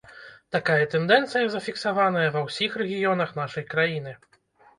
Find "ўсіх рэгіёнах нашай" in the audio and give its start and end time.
2.47-3.69